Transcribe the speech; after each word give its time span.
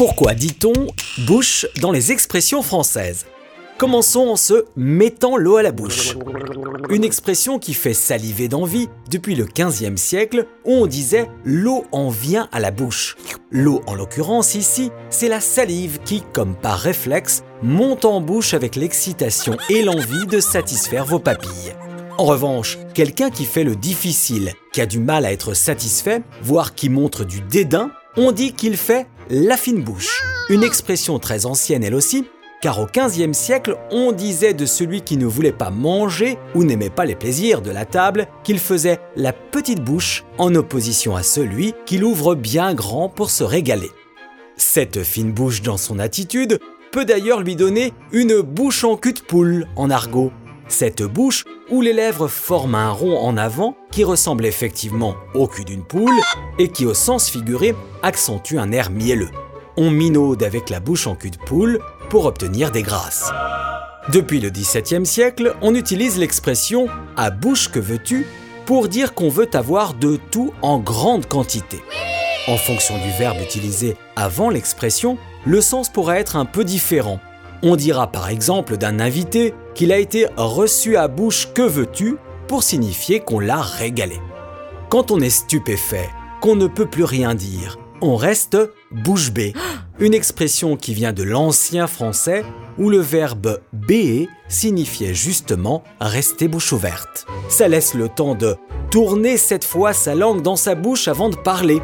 Pourquoi 0.00 0.32
dit-on 0.32 0.72
bouche 1.26 1.66
dans 1.82 1.92
les 1.92 2.10
expressions 2.10 2.62
françaises? 2.62 3.26
Commençons 3.76 4.28
en 4.28 4.36
se 4.36 4.64
mettant 4.74 5.36
l'eau 5.36 5.56
à 5.56 5.62
la 5.62 5.72
bouche. 5.72 6.16
Une 6.88 7.04
expression 7.04 7.58
qui 7.58 7.74
fait 7.74 7.92
saliver 7.92 8.48
d'envie 8.48 8.88
depuis 9.10 9.34
le 9.34 9.44
15e 9.44 9.98
siècle 9.98 10.46
où 10.64 10.72
on 10.72 10.86
disait 10.86 11.28
l'eau 11.44 11.84
en 11.92 12.08
vient 12.08 12.48
à 12.50 12.60
la 12.60 12.70
bouche. 12.70 13.18
L'eau 13.50 13.82
en 13.86 13.94
l'occurrence 13.94 14.54
ici, 14.54 14.90
c'est 15.10 15.28
la 15.28 15.42
salive 15.42 15.98
qui, 16.02 16.22
comme 16.32 16.54
par 16.54 16.78
réflexe, 16.78 17.42
monte 17.62 18.06
en 18.06 18.22
bouche 18.22 18.54
avec 18.54 18.76
l'excitation 18.76 19.58
et 19.68 19.82
l'envie 19.82 20.26
de 20.26 20.40
satisfaire 20.40 21.04
vos 21.04 21.20
papilles. 21.20 21.74
En 22.16 22.24
revanche, 22.24 22.78
quelqu'un 22.94 23.28
qui 23.28 23.44
fait 23.44 23.64
le 23.64 23.76
difficile, 23.76 24.54
qui 24.72 24.80
a 24.80 24.86
du 24.86 24.98
mal 24.98 25.26
à 25.26 25.32
être 25.32 25.52
satisfait, 25.52 26.22
voire 26.42 26.74
qui 26.74 26.88
montre 26.88 27.24
du 27.24 27.42
dédain, 27.42 27.90
on 28.16 28.32
dit 28.32 28.52
qu'il 28.52 28.76
fait 28.76 29.06
la 29.28 29.56
fine 29.56 29.82
bouche. 29.82 30.22
Une 30.48 30.64
expression 30.64 31.18
très 31.18 31.46
ancienne 31.46 31.84
elle 31.84 31.94
aussi, 31.94 32.26
car 32.60 32.80
au 32.80 32.86
XVe 32.86 33.32
siècle, 33.32 33.76
on 33.90 34.12
disait 34.12 34.52
de 34.52 34.66
celui 34.66 35.02
qui 35.02 35.16
ne 35.16 35.26
voulait 35.26 35.52
pas 35.52 35.70
manger 35.70 36.36
ou 36.54 36.64
n'aimait 36.64 36.90
pas 36.90 37.04
les 37.04 37.14
plaisirs 37.14 37.62
de 37.62 37.70
la 37.70 37.84
table 37.84 38.26
qu'il 38.44 38.58
faisait 38.58 39.00
la 39.16 39.32
petite 39.32 39.82
bouche 39.82 40.24
en 40.38 40.54
opposition 40.54 41.16
à 41.16 41.22
celui 41.22 41.72
qui 41.86 41.98
l'ouvre 41.98 42.34
bien 42.34 42.74
grand 42.74 43.08
pour 43.08 43.30
se 43.30 43.44
régaler. 43.44 43.90
Cette 44.56 45.02
fine 45.02 45.32
bouche 45.32 45.62
dans 45.62 45.78
son 45.78 45.98
attitude 45.98 46.58
peut 46.92 47.04
d'ailleurs 47.04 47.40
lui 47.40 47.56
donner 47.56 47.94
une 48.12 48.40
bouche 48.40 48.84
en 48.84 48.96
cul 48.96 49.14
de 49.14 49.20
poule 49.20 49.66
en 49.76 49.88
argot, 49.88 50.32
cette 50.72 51.02
bouche 51.02 51.44
où 51.70 51.80
les 51.80 51.92
lèvres 51.92 52.28
forment 52.28 52.74
un 52.74 52.90
rond 52.90 53.18
en 53.18 53.36
avant 53.36 53.76
qui 53.90 54.04
ressemble 54.04 54.46
effectivement 54.46 55.14
au 55.34 55.46
cul 55.46 55.64
d'une 55.64 55.84
poule 55.84 56.18
et 56.58 56.68
qui 56.68 56.86
au 56.86 56.94
sens 56.94 57.28
figuré 57.28 57.74
accentue 58.02 58.58
un 58.58 58.72
air 58.72 58.90
mielleux. 58.90 59.30
On 59.76 59.90
minaude 59.90 60.42
avec 60.42 60.70
la 60.70 60.80
bouche 60.80 61.06
en 61.06 61.14
cul 61.14 61.30
de 61.30 61.38
poule 61.38 61.80
pour 62.08 62.26
obtenir 62.26 62.70
des 62.70 62.82
grâces. 62.82 63.30
Depuis 64.12 64.40
le 64.40 64.50
XVIIe 64.50 65.06
siècle, 65.06 65.54
on 65.62 65.74
utilise 65.74 66.18
l'expression 66.18 66.88
à 67.16 67.30
bouche 67.30 67.68
que 67.68 67.78
veux-tu 67.78 68.26
pour 68.66 68.88
dire 68.88 69.14
qu'on 69.14 69.28
veut 69.28 69.48
avoir 69.54 69.94
de 69.94 70.18
tout 70.30 70.52
en 70.62 70.78
grande 70.78 71.26
quantité. 71.26 71.82
En 72.48 72.56
fonction 72.56 72.96
du 72.96 73.10
verbe 73.18 73.38
utilisé 73.40 73.96
avant 74.16 74.50
l'expression, 74.50 75.18
le 75.44 75.60
sens 75.60 75.88
pourrait 75.88 76.20
être 76.20 76.36
un 76.36 76.44
peu 76.44 76.64
différent 76.64 77.20
on 77.62 77.76
dira 77.76 78.06
par 78.10 78.28
exemple 78.28 78.76
d'un 78.76 79.00
invité 79.00 79.54
qu'il 79.74 79.92
a 79.92 79.98
été 79.98 80.26
reçu 80.36 80.96
à 80.96 81.08
bouche 81.08 81.48
que 81.54 81.62
veux-tu 81.62 82.16
pour 82.48 82.62
signifier 82.62 83.20
qu'on 83.20 83.38
l'a 83.38 83.60
régalé. 83.60 84.18
Quand 84.88 85.10
on 85.10 85.20
est 85.20 85.30
stupéfait, 85.30 86.08
qu'on 86.40 86.56
ne 86.56 86.66
peut 86.66 86.86
plus 86.86 87.04
rien 87.04 87.34
dire, 87.34 87.78
on 88.00 88.16
reste 88.16 88.56
bouche 88.90 89.30
bée, 89.30 89.52
une 89.98 90.14
expression 90.14 90.76
qui 90.76 90.94
vient 90.94 91.12
de 91.12 91.22
l'ancien 91.22 91.86
français 91.86 92.44
où 92.78 92.88
le 92.88 92.98
verbe 92.98 93.60
béer 93.72 94.28
signifiait 94.48 95.14
justement 95.14 95.84
rester 96.00 96.48
bouche 96.48 96.72
ouverte. 96.72 97.26
Ça 97.48 97.68
laisse 97.68 97.94
le 97.94 98.08
temps 98.08 98.34
de 98.34 98.56
tourner 98.90 99.36
cette 99.36 99.64
fois 99.64 99.92
sa 99.92 100.14
langue 100.14 100.42
dans 100.42 100.56
sa 100.56 100.74
bouche 100.74 101.06
avant 101.06 101.28
de 101.28 101.36
parler. 101.36 101.80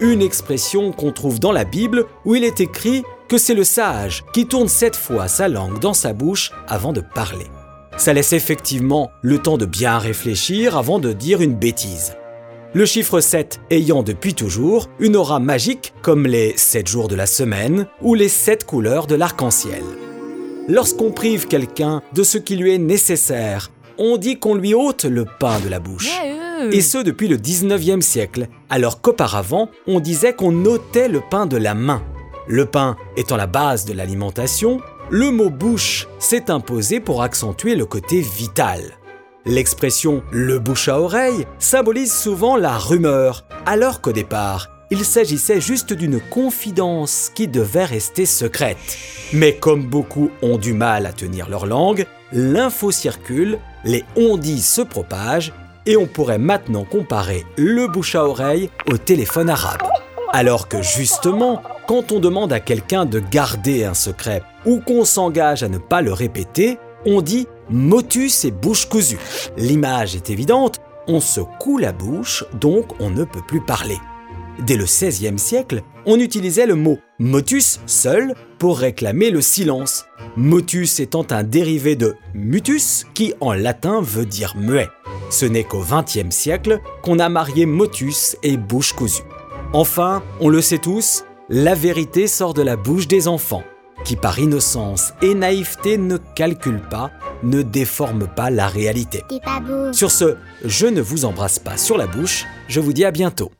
Une 0.00 0.22
expression 0.22 0.90
qu'on 0.92 1.12
trouve 1.12 1.38
dans 1.38 1.52
la 1.52 1.64
Bible 1.64 2.06
où 2.24 2.34
il 2.34 2.44
est 2.44 2.60
écrit 2.60 3.04
que 3.28 3.38
c'est 3.38 3.54
le 3.54 3.64
sage 3.64 4.24
qui 4.32 4.46
tourne 4.46 4.68
cette 4.68 4.96
fois 4.96 5.28
sa 5.28 5.48
langue 5.48 5.78
dans 5.78 5.94
sa 5.94 6.12
bouche 6.12 6.50
avant 6.66 6.92
de 6.92 7.00
parler. 7.00 7.46
Ça 7.96 8.12
laisse 8.12 8.32
effectivement 8.32 9.10
le 9.22 9.38
temps 9.38 9.58
de 9.58 9.66
bien 9.66 9.98
réfléchir 9.98 10.76
avant 10.76 10.98
de 10.98 11.12
dire 11.12 11.42
une 11.42 11.54
bêtise. 11.54 12.14
Le 12.74 12.86
chiffre 12.86 13.20
7 13.20 13.60
ayant 13.70 14.02
depuis 14.02 14.34
toujours 14.34 14.88
une 15.00 15.16
aura 15.16 15.40
magique 15.40 15.94
comme 16.02 16.26
les 16.26 16.54
7 16.56 16.86
jours 16.86 17.08
de 17.08 17.16
la 17.16 17.26
semaine 17.26 17.86
ou 18.02 18.14
les 18.14 18.28
7 18.28 18.64
couleurs 18.64 19.06
de 19.06 19.14
l'arc-en-ciel. 19.14 19.82
Lorsqu'on 20.68 21.10
prive 21.10 21.48
quelqu'un 21.48 22.02
de 22.12 22.22
ce 22.22 22.38
qui 22.38 22.56
lui 22.56 22.74
est 22.74 22.78
nécessaire, 22.78 23.70
on 23.96 24.16
dit 24.16 24.38
qu'on 24.38 24.54
lui 24.54 24.74
ôte 24.74 25.04
le 25.04 25.24
pain 25.24 25.58
de 25.60 25.68
la 25.68 25.80
bouche. 25.80 26.10
Et 26.72 26.82
ce 26.82 26.98
depuis 26.98 27.26
le 27.26 27.36
19e 27.36 28.00
siècle, 28.00 28.48
alors 28.68 29.00
qu'auparavant, 29.00 29.70
on 29.86 29.98
disait 29.98 30.34
qu'on 30.34 30.64
ôtait 30.66 31.08
le 31.08 31.20
pain 31.20 31.46
de 31.46 31.56
la 31.56 31.74
main. 31.74 32.02
Le 32.48 32.64
pain 32.64 32.96
étant 33.18 33.36
la 33.36 33.46
base 33.46 33.84
de 33.84 33.92
l'alimentation, 33.92 34.80
le 35.10 35.30
mot 35.30 35.50
bouche 35.50 36.08
s'est 36.18 36.50
imposé 36.50 36.98
pour 36.98 37.22
accentuer 37.22 37.74
le 37.74 37.84
côté 37.84 38.22
vital. 38.22 38.80
L'expression 39.44 40.22
le 40.32 40.58
bouche 40.58 40.88
à 40.88 40.98
oreille 40.98 41.46
symbolise 41.58 42.12
souvent 42.12 42.56
la 42.56 42.76
rumeur, 42.76 43.44
alors 43.66 44.00
qu'au 44.00 44.12
départ, 44.12 44.70
il 44.90 45.04
s'agissait 45.04 45.60
juste 45.60 45.92
d'une 45.92 46.20
confidence 46.20 47.30
qui 47.34 47.48
devait 47.48 47.84
rester 47.84 48.24
secrète. 48.24 48.78
Mais 49.34 49.54
comme 49.56 49.84
beaucoup 49.84 50.30
ont 50.40 50.56
du 50.56 50.72
mal 50.72 51.04
à 51.04 51.12
tenir 51.12 51.50
leur 51.50 51.66
langue, 51.66 52.06
l'info 52.32 52.90
circule, 52.90 53.58
les 53.84 54.04
on-dit 54.16 54.62
se 54.62 54.80
propagent 54.80 55.52
et 55.84 55.98
on 55.98 56.06
pourrait 56.06 56.38
maintenant 56.38 56.84
comparer 56.84 57.44
le 57.56 57.88
bouche 57.88 58.14
à 58.14 58.24
oreille 58.24 58.70
au 58.90 58.96
téléphone 58.96 59.50
arabe. 59.50 59.82
Alors 60.32 60.68
que 60.68 60.82
justement, 60.82 61.62
quand 61.88 62.12
on 62.12 62.20
demande 62.20 62.52
à 62.52 62.60
quelqu'un 62.60 63.06
de 63.06 63.18
garder 63.18 63.84
un 63.84 63.94
secret 63.94 64.42
ou 64.66 64.78
qu'on 64.78 65.06
s'engage 65.06 65.62
à 65.62 65.70
ne 65.70 65.78
pas 65.78 66.02
le 66.02 66.12
répéter, 66.12 66.76
on 67.06 67.22
dit 67.22 67.48
motus 67.70 68.44
et 68.44 68.50
bouche 68.50 68.86
cousue. 68.86 69.18
L'image 69.56 70.14
est 70.14 70.28
évidente, 70.28 70.80
on 71.06 71.18
se 71.18 71.40
coule 71.58 71.80
la 71.80 71.92
bouche, 71.92 72.44
donc 72.60 73.00
on 73.00 73.08
ne 73.08 73.24
peut 73.24 73.40
plus 73.48 73.62
parler. 73.62 73.96
Dès 74.66 74.76
le 74.76 74.84
XVIe 74.84 75.38
siècle, 75.38 75.82
on 76.04 76.18
utilisait 76.20 76.66
le 76.66 76.74
mot 76.74 76.98
motus 77.18 77.80
seul 77.86 78.34
pour 78.58 78.78
réclamer 78.78 79.30
le 79.30 79.40
silence. 79.40 80.04
Motus 80.36 81.00
étant 81.00 81.26
un 81.30 81.42
dérivé 81.42 81.96
de 81.96 82.16
mutus 82.34 83.06
qui 83.14 83.32
en 83.40 83.54
latin 83.54 84.02
veut 84.02 84.26
dire 84.26 84.56
muet. 84.58 84.88
Ce 85.30 85.46
n'est 85.46 85.64
qu'au 85.64 85.82
XXe 85.82 86.34
siècle 86.34 86.80
qu'on 87.02 87.18
a 87.18 87.30
marié 87.30 87.64
motus 87.64 88.36
et 88.42 88.58
bouche 88.58 88.92
cousue. 88.92 89.22
Enfin, 89.72 90.22
on 90.40 90.48
le 90.48 90.62
sait 90.62 90.78
tous, 90.78 91.24
la 91.50 91.74
vérité 91.74 92.26
sort 92.26 92.52
de 92.52 92.60
la 92.62 92.76
bouche 92.76 93.08
des 93.08 93.26
enfants, 93.26 93.64
qui 94.04 94.16
par 94.16 94.38
innocence 94.38 95.14
et 95.22 95.34
naïveté 95.34 95.96
ne 95.96 96.18
calculent 96.18 96.86
pas, 96.90 97.10
ne 97.42 97.62
déforment 97.62 98.28
pas 98.28 98.50
la 98.50 98.66
réalité. 98.66 99.22
Sur 99.92 100.10
ce, 100.10 100.36
je 100.64 100.86
ne 100.86 101.00
vous 101.00 101.24
embrasse 101.24 101.58
pas 101.58 101.78
sur 101.78 101.96
la 101.96 102.06
bouche, 102.06 102.44
je 102.68 102.80
vous 102.80 102.92
dis 102.92 103.04
à 103.04 103.10
bientôt. 103.10 103.50